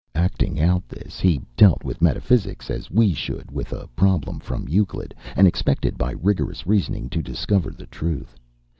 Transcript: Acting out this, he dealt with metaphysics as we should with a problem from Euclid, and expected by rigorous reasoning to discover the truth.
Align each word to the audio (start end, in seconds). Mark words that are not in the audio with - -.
Acting 0.15 0.59
out 0.59 0.89
this, 0.89 1.19
he 1.19 1.39
dealt 1.55 1.83
with 1.83 2.01
metaphysics 2.01 2.71
as 2.71 2.89
we 2.89 3.13
should 3.13 3.51
with 3.51 3.71
a 3.71 3.85
problem 3.89 4.39
from 4.39 4.67
Euclid, 4.67 5.13
and 5.35 5.47
expected 5.47 5.95
by 5.95 6.13
rigorous 6.13 6.65
reasoning 6.65 7.07
to 7.09 7.21
discover 7.21 7.69
the 7.69 7.85
truth. 7.85 8.35